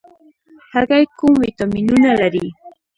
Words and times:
هګۍ 0.73 1.03
کوم 1.17 1.33
ویټامینونه 1.41 2.09
لري؟ 2.21 2.45